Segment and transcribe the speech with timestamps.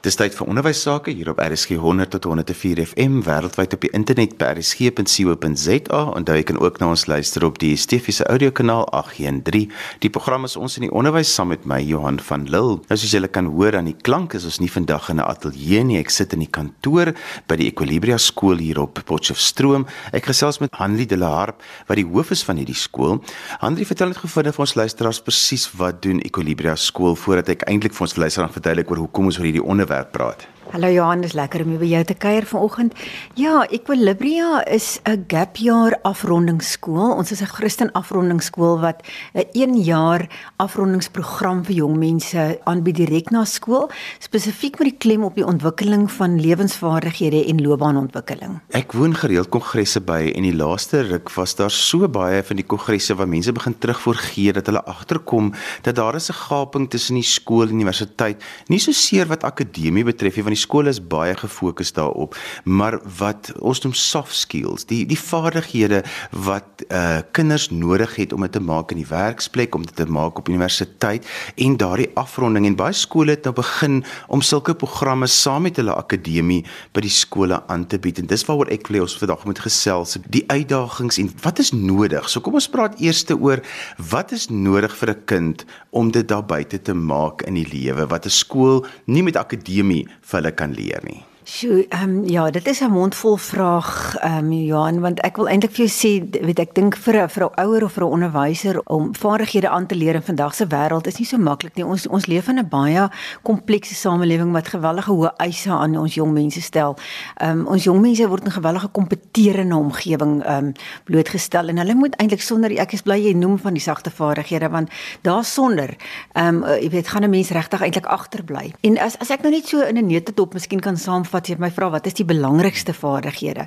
[0.00, 3.90] Dis tyd vir onderwys sake hier op RSG 100 tot 104 FM wêreldwyd op die
[3.92, 9.66] internet by rsg.co.za en daar kan ook na ons luister op die Stefiese audiokanaal 813.
[10.00, 12.78] Die program is ons in die onderwys saam met my Johan van Lille.
[12.88, 15.84] Nou soos julle kan hoor aan die klank is ons nie vandag in 'n ateljee
[15.84, 15.98] nie.
[15.98, 17.12] Ek sit in die kantoor
[17.46, 19.84] by die Equilibria skool hier op Potchefstroom.
[20.14, 23.20] Ek gesels met Hanlie de la Harp wat die hoof is van hierdie skool.
[23.60, 27.92] Hanlie, vertel net gou vir ons luisteraars presies wat doen Equilibria skool voordat ek eintlik
[27.92, 29.60] vir ons luisteraars verduidelik oor hoekom ons oor hierdie
[29.90, 30.59] onderwerp praat.
[30.70, 32.92] Hallo Johan, dis lekker om by jou te kuier vanoggend.
[33.34, 37.10] Ja, Equilibria is 'n gap jaar afrondingsskool.
[37.18, 39.02] Ons is 'n Christen afrondingsskool wat
[39.34, 40.28] 'n 1 jaar
[40.58, 46.08] afrondingsprogram vir jong mense aanbied direk na skool, spesifiek met die klem op die ontwikkeling
[46.10, 48.60] van lewensvaardighede en loopbaanontwikkeling.
[48.70, 52.66] Ek woon gereeld kongresse by en die laaste ruk was daar so baie van die
[52.66, 55.52] kongresse waar mense begin terugvoorgee dat hulle agterkom
[55.82, 60.04] dat daar is 'n gaping tussen die skool en universiteit, nie so seer wat akademie
[60.04, 65.02] betref nie, die skool is baie gefokus daarop, maar wat ons noem soft skills, die
[65.08, 66.02] die vaardighede
[66.46, 70.06] wat uh kinders nodig het om dit te maak in die werksplek, om dit te
[70.06, 75.28] maak op universiteit en daardie afronding en baie skole het nou begin om sulke programme
[75.30, 76.62] saam met hulle akademie
[76.94, 80.16] by die skole aan te bied en dis waaroor ek wil ons vandag moet gesels,
[80.28, 82.28] die uitdagings en wat is nodig.
[82.28, 83.62] So kom ons praat eers oor
[84.10, 88.06] wat is nodig vir 'n kind om dit daar buite te maak in die lewe
[88.06, 91.20] wat 'n skool nie met akademie vir hulle kan leer nie.
[91.50, 95.48] Sjoe, ehm um, ja, dit is 'n mondvol vraag, ehm um, Johan, want ek wil
[95.48, 98.10] eintlik vir jou sê, weet ek dink vir 'n vir 'n ouer of vir 'n
[98.10, 101.84] onderwyser om vaardighede aan te leer in vandag se wêreld is nie so maklik nie.
[101.84, 103.08] Ons ons leef in 'n baie
[103.42, 106.96] komplekse samelewing wat geweldige hoë eise aan ons jong mense stel.
[107.40, 110.72] Ehm um, ons jong mense word in gewellige kompeterende omgewing ehm um,
[111.04, 114.68] blootgestel en hulle moet eintlik sonder ek is bly jy noem van die sagte vaardighede
[114.68, 114.88] want
[115.22, 115.96] daar sonder
[116.34, 118.72] ehm um, jy weet gaan 'n mens regtig eintlik agterbly.
[118.82, 121.56] En as as ek nou net so in 'n neutedop miskien kan saamvat wat jy
[121.60, 123.66] my vra wat is die belangrikste vaardighede?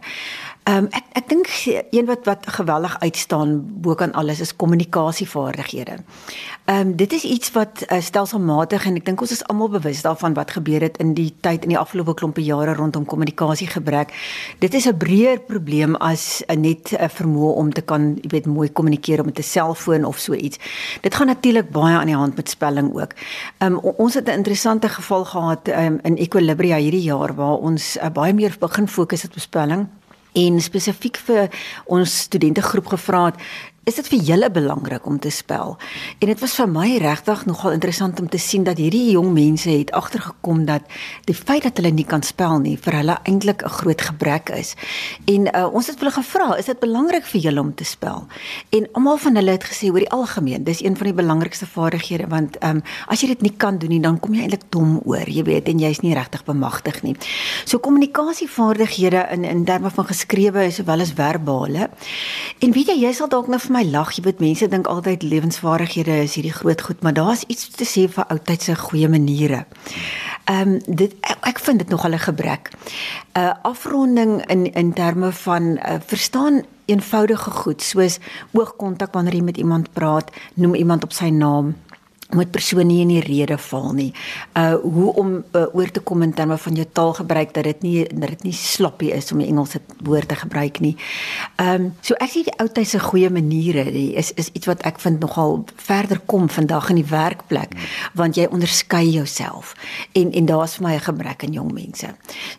[0.63, 1.49] Ehm um, ek ek dink
[1.91, 5.97] een wat wat geweldig uitstaan bo kan alles is kommunikasievaardighede.
[6.65, 10.01] Ehm um, dit is iets wat uh, stelselmatig en ek dink ons is almal bewus
[10.05, 14.13] daarvan wat gebeur het in die tyd in die afgelope klompe jare rondom kommunikasiegebrek.
[14.59, 18.29] Dit is 'n breër probleem as uh, net 'n uh, vermoë om te kan, jy
[18.29, 20.59] weet, mooi kommunikeer met 'n selfoon of so iets.
[21.01, 23.11] Dit gaan natuurlik baie aan die hand met spelling ook.
[23.57, 27.97] Ehm um, ons het 'n interessante geval gehad um, in Equilibria hierdie jaar waar ons
[27.97, 29.87] uh, baie meer begin fokus op spelling
[30.33, 31.49] en spesifiek vir
[31.85, 33.41] ons studentegroep gevra het
[33.83, 35.75] is dit vir julle belangrik om te spel.
[36.23, 39.69] En dit was vir my regtig nogal interessant om te sien dat hierdie jong mense
[39.69, 40.87] het agtergekom dat
[41.27, 44.75] die feit dat hulle nie kan spel nie vir hulle eintlik 'n groot gebrek is.
[45.27, 48.27] En uh, ons het hulle gevra, is dit belangrik vir julle om te spel?
[48.69, 52.27] En almal van hulle het gesê oor die algemeen, dis een van die belangrikste vaardighede
[52.27, 55.01] want ehm um, as jy dit nie kan doen nie, dan kom jy eintlik dom
[55.05, 57.15] oor, jy weet, en jy's nie regtig bemagtig nie.
[57.65, 61.89] So kommunikasievaardighede in in terme van geskrewe sowel as verbale.
[62.59, 66.19] En weet jy, jy sal dalk nou my lag, jy weet mense dink altyd lewensvaardighede
[66.23, 69.63] is hierdie groot goed, maar daar's iets te sê vir oudtydse goeie maniere.
[70.51, 72.69] Ehm um, dit ek, ek vind dit nog 'n gebrek.
[72.69, 78.19] 'n uh, Afronding in in terme van uh, verstaan eenvoudige goed soos
[78.51, 81.75] oogkontak wanneer jy met iemand praat, noem iemand op sy naam
[82.29, 84.11] moet persoon nie in die rede val nie.
[84.57, 88.07] Uh hoe om uh, oor te kom in terme van jou taalgebruik dat dit nie
[88.07, 90.95] dat dit nie sloppy is om die Engelse woorde gebruik nie.
[91.55, 94.69] Ehm um, so ek sê die ou tyd se goeie maniere die is is iets
[94.69, 97.75] wat ek vind nogal verder kom vandag in die werkplek
[98.13, 99.75] want jy onderskei jouself
[100.13, 102.07] en en daar's vir my 'n gebrek in jong mense.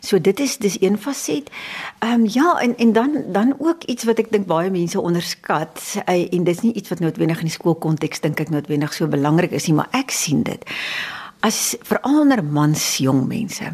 [0.01, 1.49] So dit is dis een faset.
[1.99, 5.81] Ehm um, ja en en dan dan ook iets wat ek dink baie mense onderskat
[6.07, 9.51] uh, en dis nie iets wat noodwendig in die skoolkonteks dink ek noodwendig so belangrik
[9.55, 10.65] is nie, maar ek sien dit
[11.45, 13.67] as veral onder mans jong mense.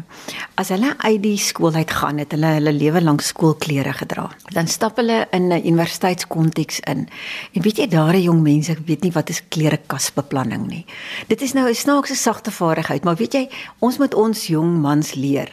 [0.60, 4.26] As hulle uit die skool uit gaan, het hulle hulle lewe lank skoolklere gedra.
[4.52, 7.08] Dan stap hulle in 'n universiteitskonteks in.
[7.54, 10.84] En weet jy daar die jong mense weet nie wat is klerekasbeplanning nie.
[11.28, 15.14] Dit is nou 'n snaakse sagte vaardigheid, maar weet jy, ons moet ons jong mans
[15.14, 15.48] leer.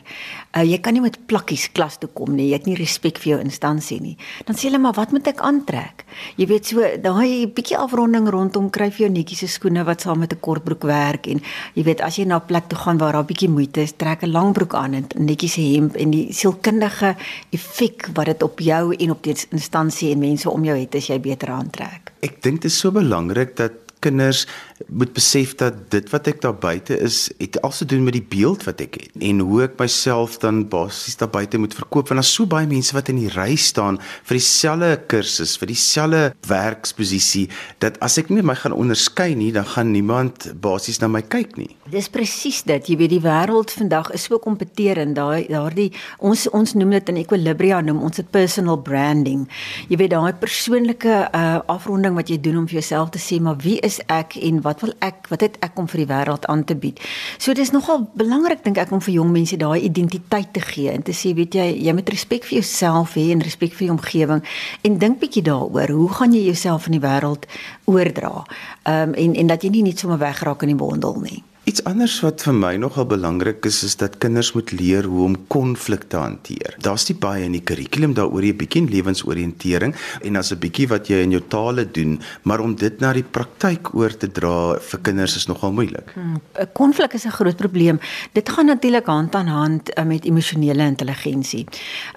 [0.58, 2.48] Uh, jy kan nie met plakkies klas toe kom nie.
[2.50, 4.16] Jy het nie respek vir jou instansie nie.
[4.48, 6.06] Dan sê hulle maar, "Wat moet ek aantrek?"
[6.38, 10.20] Jy weet so, daai bietjie afronding rondom kry vir jou netjies se skoene wat saam
[10.20, 11.42] met 'n kortbroek werk en
[11.76, 14.24] jy weet as jy na 'n plek toe gaan waar daar bietjie moeite is, trek
[14.24, 17.16] 'n lang broek aan en netjies 'n hemp en die sielkundige
[17.52, 21.08] effek wat dit op jou en op die instansie en mense om jou het as
[21.08, 22.12] jy beter aantrek.
[22.22, 24.46] Ek dink dit is so belangrik dat kinders
[24.88, 28.24] moet besef dat dit wat ek daar buite is, het alles te doen met die
[28.24, 32.22] beeld wat ek het en hoe ek myself dan basies daar buite moet verkoop want
[32.22, 37.48] daar's so baie mense wat in die ry staan vir dieselfde kursus, vir dieselfde werksposisie
[37.84, 41.58] dat as ek nie my gaan onderskei nie, dan gaan niemand basies na my kyk
[41.60, 41.70] nie.
[41.90, 42.92] Dis presies dit.
[42.92, 45.18] Jy weet die wêreld vandag is so kompeterend.
[45.18, 45.90] Daai daardie
[46.26, 49.48] ons ons noem dit in Equilibria noem ons dit personal branding.
[49.90, 53.58] Jy weet daai persoonlike uh afronding wat jy doen om vir jouself te sê maar
[53.64, 56.64] wie is ek en wat wil ek wat het ek om vir die wêreld aan
[56.64, 57.02] te bied.
[57.42, 61.02] So dis nogal belangrik dink ek om vir jong mense daai identiteit te gee en
[61.02, 64.46] te sê weet jy jy moet respek vir jouself hê en respek vir jou omgewing
[64.86, 67.50] en dink bietjie daaroor hoe gaan jy jouself in die wêreld
[67.90, 68.46] oordra.
[68.86, 71.44] Ehm um, en en dat jy nie net sommer wegraak in die wondel nie.
[71.70, 75.36] Iets anders wat vir my nogal belangrik is is dat kinders moet leer hoe om
[75.54, 76.74] konflik te hanteer.
[76.82, 79.94] Daar's nie baie in die kurrikulum daaroor nie, 'n bietjie lewensoriëntering
[80.26, 83.24] en as 'n bietjie wat jy in jou tale doen, maar om dit na die
[83.24, 86.10] praktyk oor te dra vir kinders is nogal moeilik.
[86.16, 88.00] 'n hmm, Konflik is 'n groot probleem.
[88.34, 91.68] Dit gaan natuurlik hand aan hand uh, met emosionele intelligensie.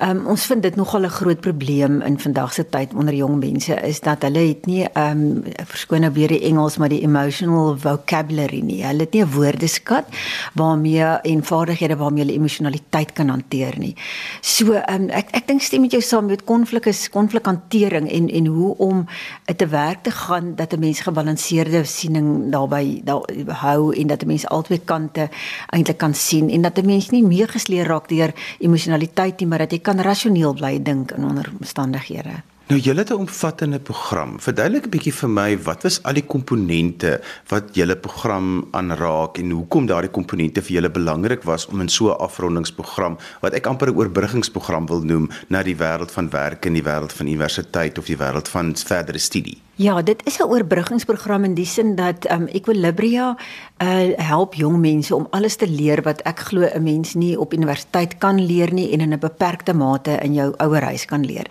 [0.00, 3.75] Um, ons vind dit nogal 'n groot probleem in vandag se tyd onder jong mense
[3.75, 7.76] is dat hulle het nie ehm um, verskoon nou weer die Engels maar die emotional
[7.78, 8.84] vocabulary nie.
[8.84, 10.09] Hulle het nie 'n woordeskat
[10.59, 13.94] waarmee en vaardighede waarmee jy emosionaliteit kan hanteer nie.
[14.41, 18.47] So um, ek ek dink stem met jou saam met konflik is konflikhantering en en
[18.47, 19.05] hoe om
[19.56, 23.23] te werk te gaan dat 'n mens gebalanseerde siening daarbey daar
[23.62, 25.29] hou en dat 'n mens albei kante
[25.71, 29.73] eintlik kan sien en dat 'n mens nie meegesleer raak deur emosionaliteit nie, maar dat
[29.73, 32.51] jy kan rasioneel bly dink in onder omstandighede.
[32.67, 34.41] Nou julle het 'n omvattende program.
[34.41, 39.50] Verduidelik 'n bietjie vir my wat was al die komponente wat julle program aanraak en
[39.50, 43.88] hoekom daardie komponente vir julle belangrik was om in so 'n afrondingsprogram wat ek amper
[43.88, 48.06] 'n oorbruggingsprogram wil noem na die wêreld van werk en die wêreld van universiteit of
[48.06, 49.62] die wêreld van verdere studie.
[49.75, 53.37] Ja, dit is 'n oorbruggingsprogram in die sin dat um Equilibria
[53.82, 57.53] uh help jong mense om alles te leer wat ek glo 'n mens nie op
[57.53, 61.47] universiteit kan leer nie en in 'n beperkte mate in jou ouerhuis kan leer.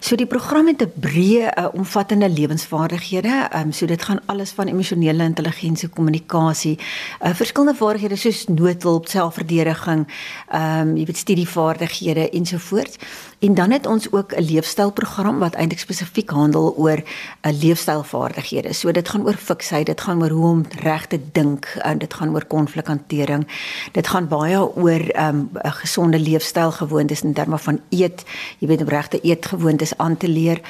[0.00, 3.48] So die program het 'n breë uh, omvattende lewensvaardighede.
[3.56, 6.78] Um so dit gaan alles van emosionele intelligensie, kommunikasie,
[7.22, 10.06] uh verskillende vaardighede soos noodhulp, selfverdediging,
[10.52, 12.96] um jy weet studievaardighede ensovoorts.
[13.44, 17.02] En dan het ons ook 'n leefstylprogram wat eintlik spesifiek handel oor
[17.40, 18.72] 'n leefstylvaardighede.
[18.72, 22.14] So dit gaan oor fiksheid, dit gaan oor hoe om reg te dink, en dit
[22.14, 23.46] gaan oor konflikhantering.
[23.92, 28.24] Dit gaan baie oor 'n um, gesonde leefstyl gewoontes in terme van eet,
[28.58, 30.60] jy weet om regte eetgewoontes aan te leer.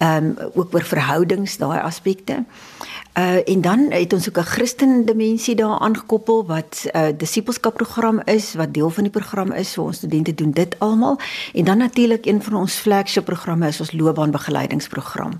[0.00, 2.44] Ehm um, ook oor verhoudings, daai aspekte.
[3.18, 7.74] Uh en dan het ons ook 'n Christen dimensie daar aangekoppel wat 'n uh, disippelskap
[7.74, 9.72] program is wat deel van die program is.
[9.72, 11.18] So ons studente doen dit almal.
[11.52, 15.32] En dan natuurlik een van ons flagship programme is ons loopbaanbegeleidingsprogram.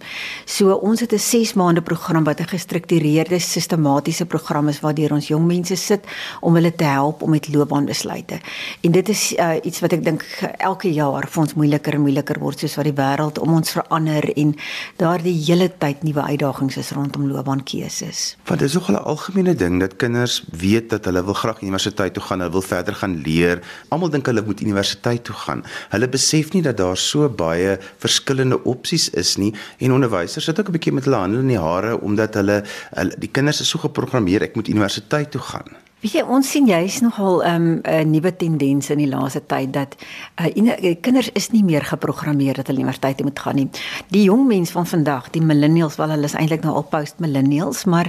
[0.45, 5.29] So ons het 'n 6 maande program wat 'n gestruktureerde sistematiese program is waardeur ons
[5.29, 6.05] jong mense sit
[6.41, 8.41] om hulle te help om met loopbaanbesluite.
[8.81, 10.23] En dit is uh, iets wat ek dink
[10.57, 14.33] elke jaar vir ons moeiliker en moeiliker word soos wat die wêreld om ons verander
[14.37, 14.50] en
[14.97, 18.37] daardie hele tyd nuwe uitdagings is rondom loopbaan keuses.
[18.45, 22.15] Want dit is nog 'n algemene ding dat kinders weet dat hulle wil graag universiteit
[22.15, 23.61] toe gaan, hulle wil verder gaan leer.
[23.89, 25.65] Almal dink hulle moet universiteit toe gaan.
[25.89, 30.69] Hulle besef nie dat daar so baie verskillende opsies is nie en onderwysers sit ook
[30.69, 32.65] 'n bietjie met hulle hande in die hare omdat hulle,
[32.95, 35.90] hulle die kinders is so geprogrammeer ek moet universiteit toe gaan.
[36.01, 39.73] Weet jy ons sien juist nogal 'n um, 'n nuwe tendens in die laaste tyd
[39.73, 39.97] dat
[40.41, 43.69] uh, kinders is nie meer geprogrammeer dat hulle universiteit moet gaan nie.
[44.09, 47.85] Die jong mense van vandag, die millennials, wel hulle is eintlik nou al post millennials,
[47.85, 48.09] maar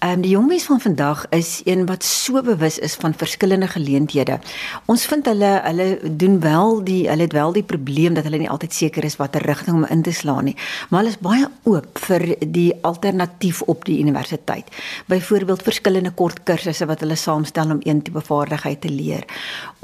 [0.00, 3.66] Ehm um, die jong mense van vandag is een wat so bewus is van verskillende
[3.68, 4.38] geleenthede.
[4.88, 8.48] Ons vind hulle hulle doen wel die hulle het wel die probleem dat hulle nie
[8.48, 10.54] altyd seker is watter rigting om in te slaan nie,
[10.88, 14.70] maar hulle is baie oop vir die alternatief op die universiteit.
[15.06, 19.28] Byvoorbeeld verskillende kort kursusse wat hulle saamstel om een tipe vaardigheid te leer.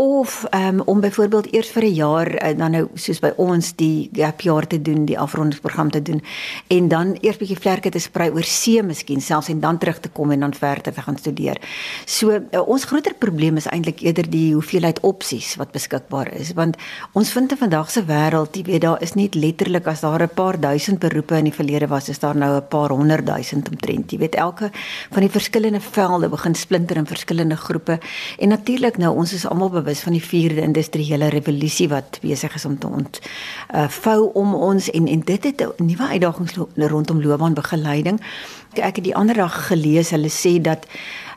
[0.01, 3.75] Of ehm um, om byvoorbeeld eers vir 'n jaar uh, dan nou soos by ons
[3.77, 6.25] die gap jaar te doen, die afrondingsprogram te doen
[6.67, 10.13] en dan eers bietjie vlerke te sprei oor see miskien selfs en dan terug te
[10.15, 11.61] kom en dan verder te gaan studeer.
[12.07, 16.79] So uh, ons groter probleem is eintlik eerder die hoeveelheid opsies wat beskikbaar is want
[17.19, 20.35] ons vind in vandag se wêreld, jy weet daar is net letterlik as daar 'n
[20.35, 24.11] paar duisend beroepe in die verlede was, is daar nou 'n paar honderd duisend omtrent.
[24.11, 24.71] Jy weet elke
[25.11, 27.99] van die verskillende velde begin splinter in verskillende groepe
[28.39, 32.65] en natuurlik nou ons is almal bewus van die vierde industriële revolusie wat besig is
[32.65, 33.21] om te ont
[33.75, 38.21] uh, vou om ons en en dit het 'n nuwe uitdagings rondom loopbaanbegeleiding
[38.79, 40.87] ek het die ander dag gelees hulle sê dat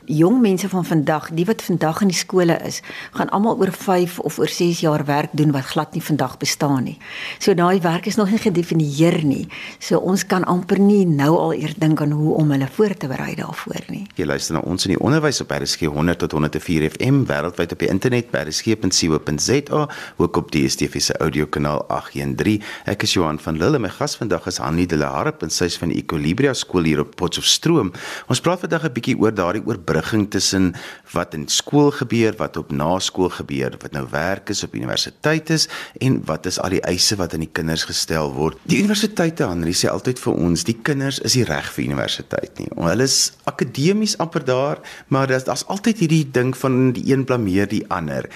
[0.09, 2.81] jong mense van vandag, die wat vandag in die skole is,
[3.13, 6.83] gaan almal oor 5 of oor 6 jaar werk doen wat glad nie vandag bestaan
[6.83, 6.97] nie.
[7.39, 9.47] So daai werk is nog nie gedefinieer nie.
[9.79, 13.07] So ons kan amper nie nou al eers dink aan hoe om hulle voor te
[13.07, 14.05] berei daarvoor nie.
[14.17, 17.85] Jy luister na ons in die onderwys op RSG 100 tot 104 FM wêreldwyd op
[17.85, 19.85] die internet by rsg.co.za,
[20.17, 22.63] ook op die DSTV se audiokanaal 813.
[22.89, 23.79] Ek is Johan van Lille.
[23.79, 26.89] My gas vandag is Hanlie de la Harp en sy is van die Equilibria skool
[26.89, 27.93] hier op Potchefstroom.
[28.27, 29.63] Ons praat vandag 'n bietjie oor daardie
[29.99, 30.73] oorbrugging tussen
[31.11, 35.67] wat in skool gebeur, wat op naskool gebeur, wat nou werk is op universiteit is
[35.99, 38.57] en wat is al die eise wat aan die kinders gestel word.
[38.69, 42.69] Die universiteite Hanlie sê altyd vir ons, die kinders is nie reg vir universiteit nie.
[42.77, 47.85] Hulle is akademies amper daar, maar daar's altyd hierdie ding van die een blameer die
[47.89, 48.29] ander.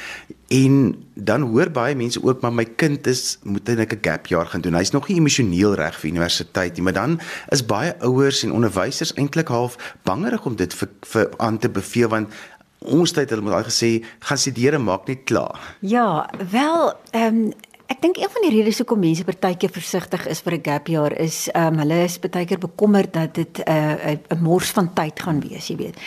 [0.53, 0.73] En
[1.13, 4.61] dan hoor baie mense ook maar my kind is moet net 'n gap jaar gaan
[4.61, 4.75] doen.
[4.75, 7.19] Hy's nog nie emosioneel reg vir universiteit nie, maar dan
[7.49, 12.09] is baie ouers en onderwysers eintlik half bangerig om dit vir, vir aan te beveel
[12.09, 12.33] want
[12.79, 15.75] ons tyd hulle moet al gesê gaan studeer en maak net klaar.
[15.79, 17.53] Ja, wel ehm um,
[17.91, 21.13] Ek dink een van die redes hoekom mense partykeer versigtig is vir 'n gap jaar
[21.19, 25.19] is ehm um, hulle is partykeer bekommerd dat dit 'n uh, 'n mors van tyd
[25.19, 25.97] gaan wees, jy weet.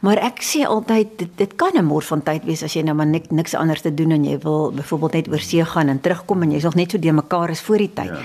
[0.00, 2.94] Maar ek sê altyd dit dit kan 'n mors van tyd wees as jy nou
[2.94, 6.00] maar nik, niks anders te doen en jy wil byvoorbeeld net oor see gaan en
[6.00, 8.06] terugkom en jy's nog net so de mekaar is voor die tyd.
[8.06, 8.22] Ja.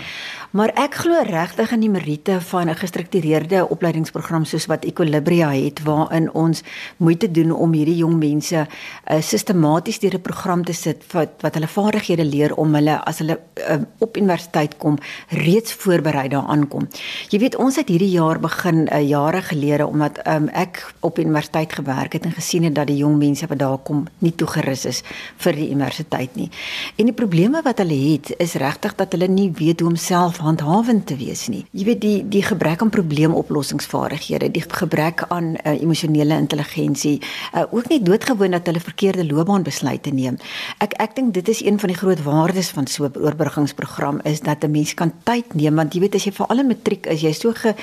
[0.52, 5.84] Maar ek glo regtig in die meriete van 'n gestruktureerde opleidingsprogram soos wat Equilibria het
[5.84, 6.64] waarin ons
[6.98, 11.54] moeite doen om hierdie jong mense uh, sistematies deur 'n program te sit wat wat
[11.54, 14.98] hulle vaardighede leer om hulle as hulle uh, op universiteit kom
[15.30, 16.88] reeds voorberei daaraan kom.
[17.30, 21.74] Jy weet ons het hierdie jaar begin uh, jare gelede omdat um, ek op universiteit
[21.74, 25.04] gewerk het en gesien het dat die jong mense wat daar kom nie toegerus is
[25.38, 26.50] vir die universiteit nie.
[26.96, 30.40] En die probleme wat hulle het is regtig dat hulle nie weet hoe om self
[30.46, 31.66] handhawend te wees nie.
[31.72, 37.20] Jy weet die die gebrek aan probleemoplossingsvaardighede, die gebrek aan uh, emosionele intelligensie,
[37.54, 40.38] uh, ook nie doodgewoon dat hulle verkeerde loopbaanbesluite neem.
[40.84, 44.42] Ek ek dink dit is een van die groot waardes van so 'n oorbruggingsprogram is
[44.42, 47.22] dat 'n mens kan tyd neem want jy weet as jy vir alle matriek is
[47.22, 47.74] jy so ge,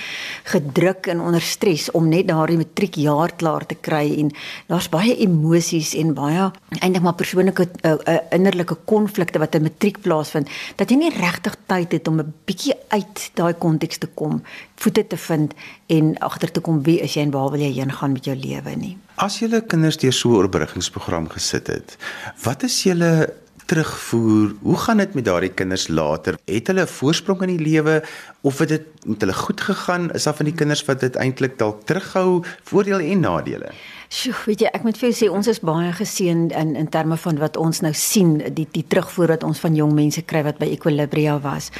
[0.44, 4.32] gedruk en onder stres om net daardie matriekjaar klaar te kry en
[4.66, 6.50] daar's baie emosies en baie
[6.80, 11.56] eintlik maar persoonlike uh, uh, innerlike konflikte wat in matriek plaasvind dat jy nie regtig
[11.66, 14.42] tyd het om 'n bietjie uit daai konteks te kom,
[14.82, 15.54] voete te vind
[15.86, 18.36] en agter te kom wie is jy en waar wil jy heen gaan met jou
[18.36, 18.96] lewe nie.
[19.16, 21.96] As jy hulle kinders deur so 'n oorbruggingsprogram gesit het,
[22.42, 23.32] wat is julle
[23.66, 24.54] terugvoer?
[24.62, 26.38] Hoe gaan dit met daardie kinders later?
[26.44, 28.02] Het hulle 'n voorsprong in die lewe
[28.40, 30.10] of het dit met hulle goed gegaan?
[30.12, 33.70] Is daar van die kinders wat dit eintlik dalk terughou, voordele en nadele?
[34.12, 37.16] Sjoe, weet jy, ek moet vir jou sê ons is baie geseën in in terme
[37.16, 40.58] van wat ons nou sien, die die terugvoer wat ons van jong mense kry wat
[40.60, 41.70] by Equilibria was.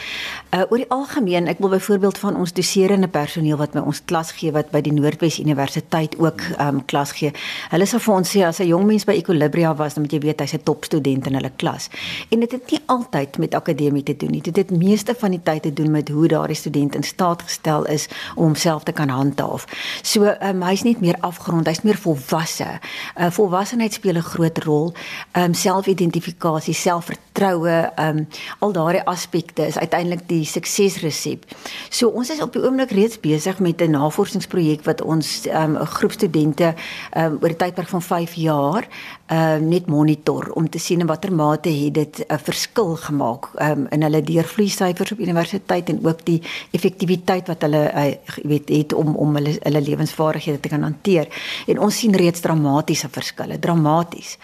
[0.49, 4.31] Uh oor die algemeen, ek wil byvoorbeeld van ons doserende personeel wat by ons klas
[4.39, 7.35] gee wat by die Noordwes Universiteit ook um klas gee.
[7.75, 10.23] Hulle sê vir ons sê as 'n jong mens by Equilibria was, dan moet jy
[10.25, 11.91] weet hy's 'n topstudent in hulle klas.
[12.31, 14.41] En dit het nie altyd met akademie te doen nie.
[14.41, 17.85] Dit het meeste van die tyd te doen met hoe daardie student in staat gestel
[17.85, 19.67] is om homself te kan handhaaf.
[20.03, 22.79] So um hy's net meer afgerond, hy's meer vol volwasse.
[23.17, 24.95] Uh, volwassenheid speel 'n groot rol.
[25.33, 31.45] Ehm um, selfidentifikasie, selfvertroue, ehm um, al daardie aspekte is uiteindelik die suksesresep.
[31.89, 35.77] So ons is op die oomblik reeds besig met 'n navorsingsprojek wat ons ehm, 'n
[35.77, 36.75] um, groep studente
[37.17, 38.89] um, oor 'n tydperk van 5 jaar
[39.33, 43.49] ehm uh, net monitor om te sien in watter mate het dit 'n verskil gemaak
[43.55, 48.05] um, in hulle deurvloeisyfers op universiteit en ook die effektiwiteit wat hulle uh,
[48.43, 51.27] weet het om om hulle hulle lewensvaardighede te kan hanteer.
[51.67, 54.39] En ons sien reeds dramatiese verskille, dramaties.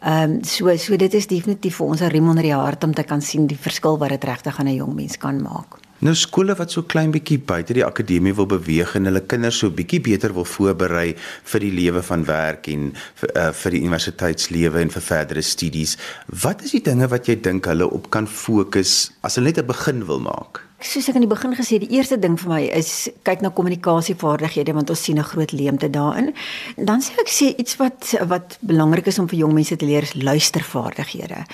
[0.00, 2.94] Ehm um, so so dit is definitief vir ons 'n rem onder die hart om
[2.94, 5.89] te kan sien die verskil wat dit regtig aan 'n jong mens kan maak.
[6.00, 9.68] Nou skole wat so klein bietjie buite die akademie wil beweeg en hulle kinders so
[9.68, 11.10] bietjie beter wil voorberei
[11.52, 12.86] vir die lewe van werk en
[13.20, 15.98] vir, uh, vir die universiteitslewe en vir verdere studies.
[16.46, 19.68] Wat is die dinge wat jy dink hulle op kan fokus as hulle net 'n
[19.74, 20.69] begin wil maak?
[20.80, 24.72] Soos ek aan die begin gesê die eerste ding vir my is kyk na kommunikasievaardighede
[24.72, 26.32] want ons sien 'n groot leemte daarin.
[26.76, 30.02] Dan sê ek sê iets wat wat belangrik is om vir jong mense te leer
[30.02, 31.44] is luistervaardighede.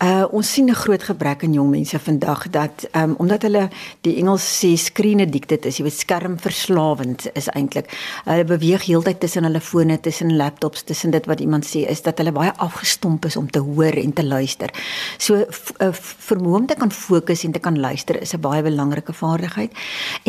[0.00, 3.68] Uh ons sien 'n groot gebrek in jong mense vandag dat um omdat hulle
[4.02, 7.90] die Engels sê screen addicted is, jy weet skermverslawend is eintlik.
[8.24, 12.18] Hulle beweeg heeltyd tussen hulle fone, tussen laptops, tussen dit wat iemand sê is dat
[12.18, 14.70] hulle baie afgestomp is om te hoor en te luister.
[15.18, 15.92] So uh,
[16.28, 19.72] vermoë om te kan fokus en te kan luister is 'n baie belangrike vaardigheid.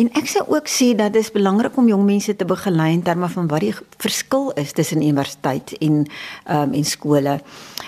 [0.00, 3.04] En ek sou ook sê dat dit is belangrik om jong mense te begelei in
[3.06, 6.04] terme van wat die verskil is tussen universiteit en
[6.46, 7.40] ehm um, en skole.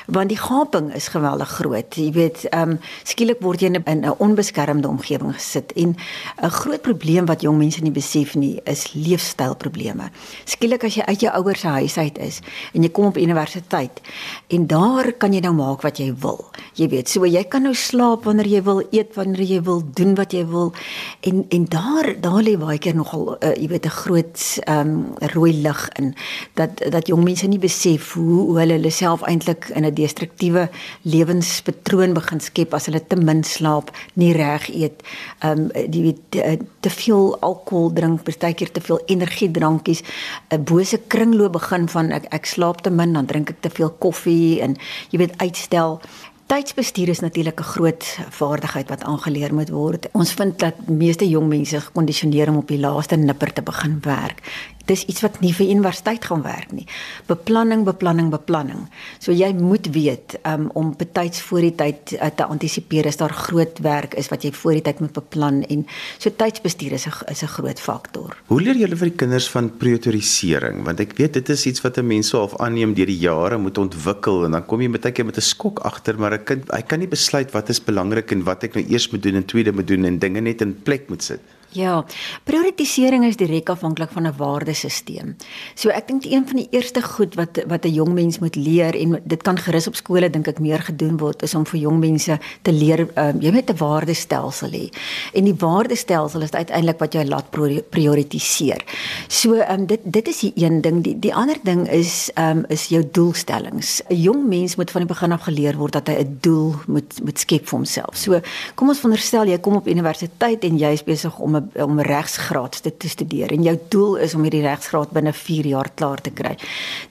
[0.07, 1.97] Want die gaping is geweldig groot.
[1.97, 2.79] Jy weet, ehm um,
[3.09, 5.97] skielik word jy in 'n onbeskermde omgewing gesit en
[6.43, 10.11] 'n groot probleem wat jong mense nie besef nie is leefstylprobleme.
[10.45, 12.41] Skielik as jy uit jou ouers se huis uit is
[12.75, 14.01] en jy kom op universiteit
[14.49, 16.51] en daar kan jy nou maak wat jy wil.
[16.79, 20.15] Jy weet, so jy kan nou slaap wanneer jy wil, eet wanneer jy wil, doen
[20.19, 20.73] wat jy wil.
[21.21, 25.15] En en daar daar lê baie keer nogal uh, jy weet 'n groot ehm um,
[25.35, 26.15] rooi lig in
[26.55, 30.69] dat dat jong mense nie besef hoe hoe hulle hulle self eintlik in 'n destruktiewe
[31.03, 35.03] lewenspatroon begin skep as hulle te min slaap, nie reg eet,
[35.39, 40.03] ehm um, die weet te, te veel alkohol drink, partykeer te veel energiedrankies,
[40.51, 43.91] 'n bose kringloop begin van ek ek slaap te min, dan drink ek te veel
[43.91, 44.77] koffie en
[45.11, 46.01] jy weet uitstel
[46.47, 50.09] tydsbestuur is natuurlik 'n groot vaardigheid wat aangeleer moet word.
[50.13, 54.41] Ons vind dat meeste jong mense gekondisioneer om op die laaste nipper te begin werk
[54.87, 56.87] dis iets wat nie vir universiteit gaan werk nie.
[57.27, 58.87] Beplanning, beplanning, beplanning.
[59.23, 63.35] So jy moet weet um, om betyds voor die tyd uh, te antisipeer as daar
[63.35, 65.87] groot werk is wat jy voor die tyd moet beplan en
[66.19, 68.37] so tydsbestuur is 'n is 'n groot faktor.
[68.47, 70.85] Hoe leer julle vir die kinders van priorisering?
[70.85, 73.59] Want ek weet dit is iets wat 'n mens so half aanneem deur die jare
[73.59, 76.71] moet ontwikkel en dan kom jy baie keer met 'n skok agter, maar 'n kind
[76.73, 79.45] hy kan nie besluit wat is belangrik en wat ek nou eers moet doen en
[79.45, 81.41] tweede moet doen en dinge net in plek moet sit.
[81.73, 82.03] Ja,
[82.45, 85.37] prioritisering is direk afhanklik van 'n waardesisteem.
[85.75, 88.95] So ek dink een van die eerste goed wat wat 'n jong mens moet leer
[88.95, 91.99] en dit kan gerus op skole dink ek meer gedoen word is om vir jong
[91.99, 94.93] mense te leer um, jy moet 'n waardestelsel hê.
[95.33, 97.51] En die waardestelsel is uiteindelik wat jou laat
[97.91, 98.85] prioritiseer.
[99.29, 101.03] So um, dit dit is die een ding.
[101.03, 104.03] Die die ander ding is um, is jou doelstellings.
[104.09, 107.21] 'n Jong mens moet van die begin af geleer word dat hy 'n doel moet
[107.25, 108.17] moet skep vir homself.
[108.17, 108.41] So
[108.75, 112.83] kom ons veronderstel jy kom op universiteit en jy is besig om 'n om regsgraad
[112.83, 116.31] te, te studeer en jou doel is om hierdie regsgraad binne 4 jaar klaar te
[116.31, 116.57] kry.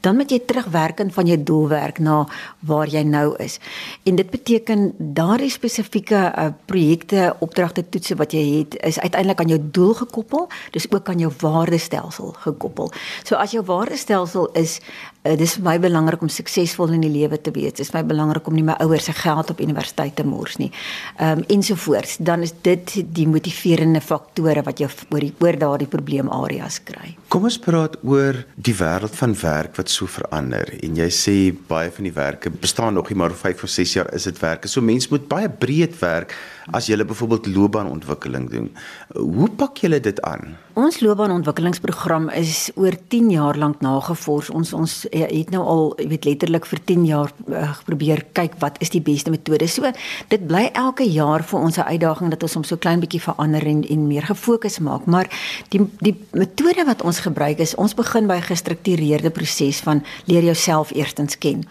[0.01, 2.25] Dan moet jy terugwerkend van jou doelwerk na
[2.59, 3.59] waar jy nou is.
[4.03, 9.53] En dit beteken daardie spesifieke uh, projekte, opdragte, toetse wat jy het is uiteindelik aan
[9.55, 12.91] jou doel gekoppel, dis ook aan jou waardestelsel gekoppel.
[13.23, 14.79] So as jou waardestelsel is
[15.21, 17.75] Uh, dis vir my belangrik om suksesvol in die lewe te wees.
[17.77, 20.71] Dis vir my belangrik om nie my ouers se geld op universiteit te mors nie.
[21.19, 22.15] Ehm um, ensovoorts.
[22.17, 27.11] Dan is dit die motiverende faktore wat jou oor die oor daardie probleemareas kry.
[27.29, 30.73] Kom ons praat oor die wêreld van werk wat so verander.
[30.81, 31.35] En jy sê
[31.69, 34.41] baie van die werke bestaan nog nie, maar oor 5 of 6 jaar is dit
[34.41, 34.67] werke.
[34.67, 36.33] So mense moet baie breed werk
[36.73, 38.69] as jy byvoorbeeld loopbaanontwikkeling doen.
[39.13, 40.55] Hoe pak jy dit aan?
[40.79, 44.49] Ons loopbaanontwikkelingsprogram is oor 10 jaar lank nagevors.
[44.55, 48.57] Ons ons eh, het nou al, jy weet letterlik vir 10 jaar uh, probeer kyk
[48.59, 49.67] wat is die beste metode.
[49.67, 49.89] So
[50.31, 53.65] dit bly elke jaar vir ons 'n uitdaging dat ons hom so klein bietjie verander
[53.65, 55.05] en en meer gefokus maak.
[55.05, 55.27] Maar
[55.69, 60.43] die die metode wat ons gebruik is ons begin by 'n gestruktureerde proses van leer
[60.43, 61.63] jouself eerstens ken.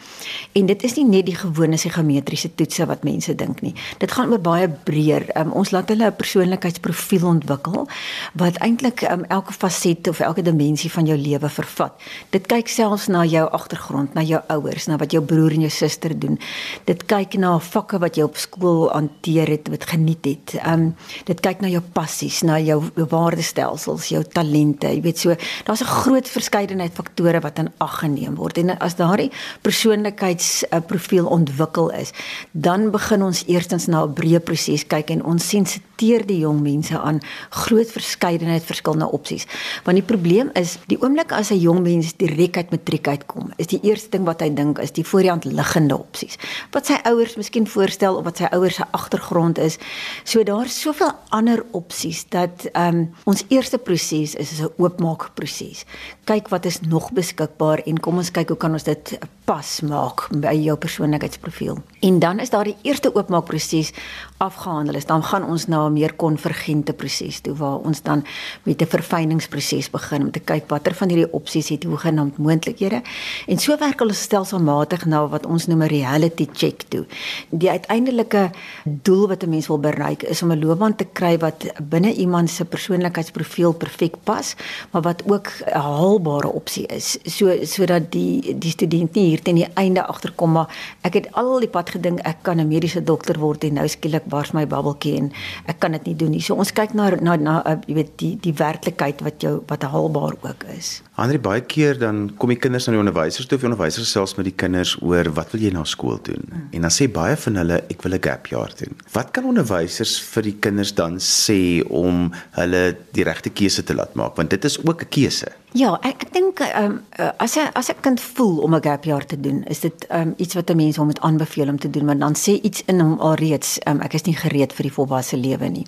[0.53, 3.75] En dit is nie net die gewone psigometriese toetse wat mense dink nie.
[3.99, 5.37] Dit gaan oor baie breër.
[5.37, 7.89] Um, ons laat hulle 'n persoonlikheidsprofiel ontwikkel
[8.35, 11.93] wat eintlik um, elke faset of elke dimensie van jou lewe vervat.
[12.31, 15.71] Dit kyk selfs na jou agtergrond, na jou ouers, na wat jou broer en jou
[15.71, 16.39] suster doen.
[16.85, 20.57] Dit kyk na vakke wat jy op skool hanteer het, wat geniet het.
[20.67, 20.95] Um
[21.27, 24.89] dit kyk na jou passies, na jou waardestelsels, jou talente.
[24.91, 28.59] Jy weet so, daar's 'n groot verskeidenheid faktore wat in ag geneem word.
[28.59, 29.31] En as daardie
[29.63, 32.13] persoonlikheidsprofiel ontwikkel is,
[32.53, 36.99] dan begin ons eerstens na 'n breë proses kyk en ons sensiteer die jong mense
[36.99, 39.47] aan groot verskeidenheid verskillende opsies.
[39.85, 43.69] Want die probleem is, die oomblik as 'n jong mens direk uit matriek uitkom, is
[43.71, 46.39] die eerste ding wat hy dink is die voor die hand liggende opsies.
[46.75, 49.79] Wat sy ouers miskien voorstel of wat sy ouers se agtergrond is.
[50.25, 55.85] So daar's soveel ander opsies dat ehm um, ons eerste proses is 'n oopmaak proses.
[56.25, 60.29] Kyk wat is nog beskikbaar en kom ons kyk hoe kan ons dit pas maak
[60.31, 61.83] by jou persoonlikheidsprofiel.
[62.01, 63.93] En dan is daar die eerste oopmaak proses
[64.41, 68.25] afgehandel is, dan gaan ons na 'n meer konvergente proses toe waar ons dan
[68.63, 73.03] met 'n verfyningsproses begin om te kyk watter van hierdie opsies het hoegenaamd moontlikhede.
[73.47, 77.07] En so werk hulle stelselmatig na wat ons noem 'n reality check toe.
[77.51, 78.51] Die uiteindelike
[78.85, 82.51] doel wat 'n mens wil bereik is om 'n loopbaan te kry wat binne iemand
[82.51, 84.55] se persoonlikheidsprofiel perfek pas,
[84.91, 87.19] maar wat ook 'n haalbare opsie is.
[87.25, 91.61] So sodat die die student nie hier teen die einde agterkom maar ek het al
[91.61, 95.17] die pad gedink ek kan 'n mediese dokter word en nou skielik bars my babbeltjie
[95.19, 95.31] en
[95.71, 96.43] ek kan dit nie doen nie.
[96.45, 99.87] So ons kyk na na na uh, jy weet die die werklikheid wat jou wat
[99.91, 101.01] haalbaar ook is.
[101.21, 104.39] Andre baie keer dan kom die kinders na die onderwysers toe of die onderwysers selfs
[104.39, 106.47] met die kinders oor wat wil jy na skool doen?
[106.49, 106.63] Mm.
[106.79, 108.97] En dan sê baie van hulle ek wil 'n gap jaar doen.
[109.13, 114.15] Wat kan onderwysers vir die kinders dan sê om hulle die regte keuse te laat
[114.15, 115.53] maak want dit is ook 'n keuse.
[115.73, 119.05] Ja, ek ek dink ehm um, as jy as 'n kind voel om 'n gap
[119.05, 121.79] jaar te doen, is dit ehm um, iets wat 'n mens hom moet aanbeveel om
[121.79, 124.73] te doen, want dan sê iets in hom alreeds ehm um, ek is nie gereed
[124.73, 125.87] vir die volwasse lewe nie.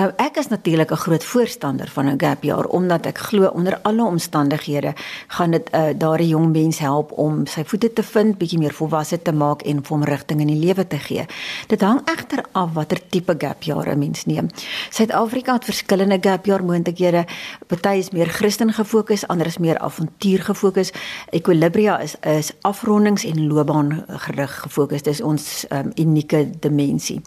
[0.00, 3.78] Uh, ek is natuurlik 'n groot voorstander van 'n gap jaar omdat ek glo onder
[3.82, 4.53] alle omstandighede
[5.28, 9.22] gaan dit uh, daardie jong mens help om sy voete te vind, bietjie meer volwasse
[9.22, 11.26] te maak en vir hom rigting in die lewe te gee.
[11.68, 14.48] Dit hang egter af watter tipe gap jaar 'n mens neem.
[14.90, 17.24] Suid-Afrika het verskillende gap jaar moontlikhede.
[17.66, 20.92] Party is meer Christen gefokus, ander is meer avontuur gefokus.
[21.30, 25.02] Equilibria is is afrondings en loopbaan gerig gefokus.
[25.02, 27.22] Dis ons um, unieke dimensie.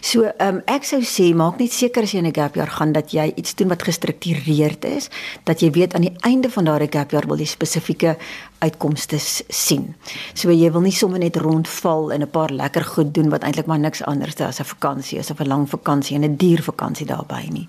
[0.00, 3.12] So um, ek sou sê maak net seker as jy 'n gap jaar gaan dat
[3.12, 5.10] jy iets doen wat gestruktureerd is,
[5.44, 8.16] dat jy weet aan die einde van daardie gap jaar wil jy spesifieke
[8.58, 9.90] uitkomste sien.
[10.34, 13.66] So jy wil nie sommer net rondval en 'n paar lekker goed doen wat eintlik
[13.66, 17.06] maar niks anders is as 'n vakansie, as 'n lang vakansie en 'n duur vakansie
[17.06, 17.68] daarbey nie.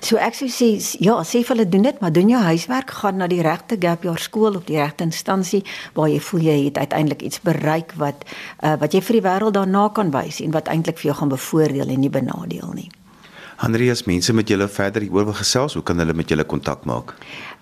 [0.00, 3.16] So ek sou sê ja, sê vir hulle doen dit, maar doen jou huiswerk, gaan
[3.16, 6.78] na die regte gap jaar skool of die regte instansie waar jy voel jy het
[6.78, 8.24] uiteindelik iets bereik wat
[8.62, 11.28] uh, wat jy vir die wêreld daarna kan wys en wat eintlik vir jou gaan
[11.28, 12.90] bevoordeel en nie benadeel nie.
[13.56, 17.14] Andreas, mense met julle verder hieroor wil gesels, hoe kan hulle met julle kontak maak?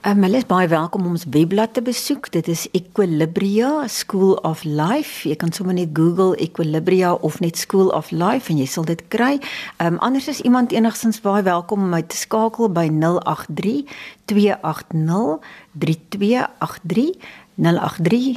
[0.04, 2.26] Um, hulle is baie welkom om ons webblad te besoek.
[2.34, 5.24] Dit is Equilibria School of Life.
[5.24, 9.00] Jy kan sommer net Google Equilibria of net School of Life en jy sal dit
[9.08, 9.38] kry.
[9.80, 13.86] Um, anders is iemand enigstens baie welkom om my te skakel by 083
[14.28, 15.40] 280
[15.72, 17.08] 3283
[17.64, 18.36] 083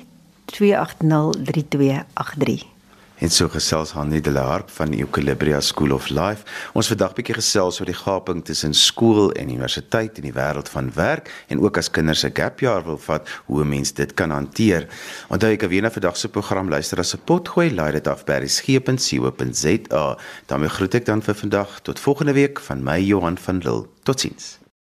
[0.56, 2.77] 280 3283.
[3.18, 6.44] En so gesels Hanni de Laarp van Equilibria School of Life.
[6.78, 10.92] Ons vandag bietjie gesels oor die gaping tussen skool en universiteit in die wêreld van
[10.94, 14.30] werk en ook as kinders 'n gap jaar wil vat, hoe 'n mens dit kan
[14.30, 14.86] hanteer.
[15.30, 18.38] Onthou ek weer na vandag se program luister as 'n potgooi, laai dit af by
[18.38, 20.18] resgep.co.za.
[20.46, 23.88] daarmee groet ek dan vir vandag tot volgende week van my Johan van Lille.
[24.04, 24.67] Totsiens.